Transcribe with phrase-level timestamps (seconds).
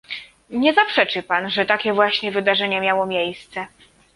[0.49, 3.67] Nie zaprzeczy Pan, że takie właśnie wydarzenie miało miejsce